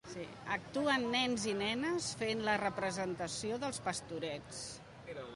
[0.53, 4.63] Actuen nens i nenes fent la representació d'Els Pastorets.